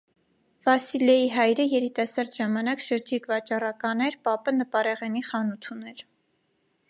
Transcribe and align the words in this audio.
Վասիլեի 0.67 1.27
հայրը 1.33 1.65
երիտասարդ 1.73 2.37
ժամանակ 2.39 2.81
շրջիկ 2.85 3.29
վաճառական 3.33 4.03
էր, 4.07 4.19
պապը՝ 4.29 4.57
նպարեղենի 4.61 5.25
խանութ 5.31 5.69
ուներ։ 5.77 6.05